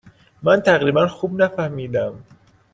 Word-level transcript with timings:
من 0.43 0.61
تقریبا 0.61 1.07
خوب 1.07 1.41
نفهمیدم. 1.41 2.23